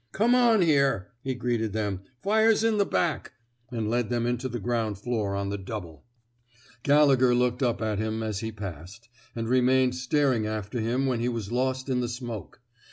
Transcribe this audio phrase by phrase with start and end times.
[0.13, 2.01] Come on here,'* he greeted them.
[2.23, 6.05] Fire's in the back; '* and led them into the ground floor on the double.
[6.81, 11.29] Gallegher looked up at him as he passed, and remained staring after him when he
[11.29, 12.61] was lost in the smoke.